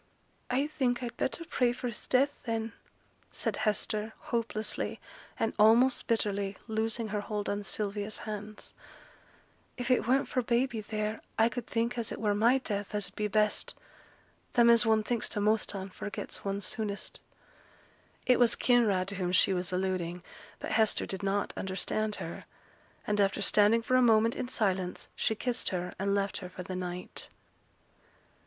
[0.49, 2.73] 'I think I'd better pray for his death, then,'
[3.31, 4.99] said Hester, hopelessly,
[5.39, 8.73] and almost bitterly, loosing her hold of Sylvia's hands.
[9.77, 13.09] 'If it weren't for baby theere, I could think as it were my death as
[13.09, 13.75] 'ud be best.
[14.53, 17.19] Them as one thinks t' most on, forgets one soonest.'
[18.25, 20.23] It was Kinraid to whom she was alluding;
[20.57, 22.45] but Hester did not understand her;
[23.05, 26.63] and after standing for a moment in silence, she kissed her, and left her for
[26.63, 27.29] the night.